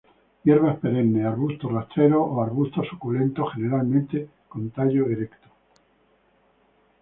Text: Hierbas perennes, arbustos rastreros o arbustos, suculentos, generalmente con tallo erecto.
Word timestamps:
Hierbas 0.45 0.79
perennes, 0.83 1.25
arbustos 1.27 1.71
rastreros 1.71 2.25
o 2.27 2.41
arbustos, 2.41 2.87
suculentos, 2.87 3.53
generalmente 3.53 4.29
con 4.49 4.71
tallo 4.71 5.05
erecto. 5.07 5.47